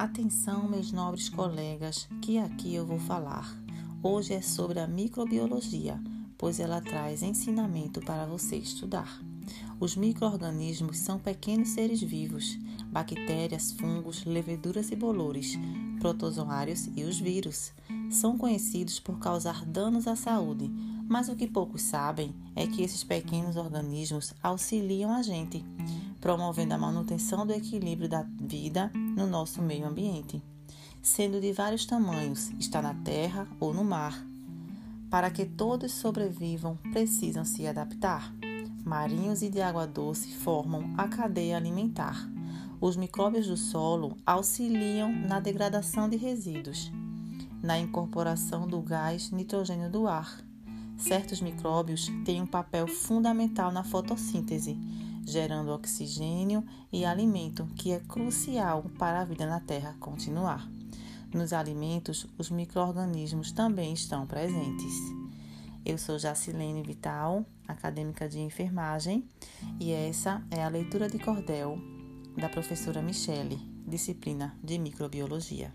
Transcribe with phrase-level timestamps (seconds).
[0.00, 3.54] Atenção, meus nobres colegas, que aqui eu vou falar.
[4.02, 6.00] Hoje é sobre a microbiologia,
[6.38, 9.20] pois ela traz ensinamento para você estudar.
[9.78, 15.58] Os microorganismos são pequenos seres vivos, bactérias, fungos, leveduras e bolores,
[16.00, 17.70] protozoários e os vírus.
[18.10, 20.70] São conhecidos por causar danos à saúde,
[21.10, 25.62] mas o que poucos sabem é que esses pequenos organismos auxiliam a gente
[26.20, 30.42] promovendo a manutenção do equilíbrio da vida no nosso meio ambiente,
[31.02, 34.24] sendo de vários tamanhos, está na terra ou no mar.
[35.08, 38.32] Para que todos sobrevivam, precisam se adaptar.
[38.84, 42.28] Marinhos e de água doce formam a cadeia alimentar.
[42.80, 46.90] Os micróbios do solo auxiliam na degradação de resíduos,
[47.62, 50.42] na incorporação do gás nitrogênio do ar.
[50.96, 54.78] Certos micróbios têm um papel fundamental na fotossíntese,
[55.26, 60.68] gerando oxigênio e alimento, que é crucial para a vida na Terra continuar.
[61.32, 64.94] Nos alimentos, os micro-organismos também estão presentes.
[65.84, 69.24] Eu sou Jacilene Vital, acadêmica de enfermagem,
[69.78, 71.78] e essa é a leitura de cordel
[72.36, 75.72] da professora Michele, disciplina de microbiologia.